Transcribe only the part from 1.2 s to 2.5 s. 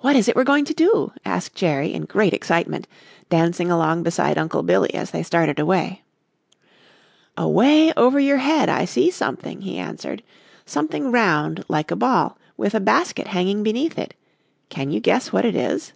asked Jerry in great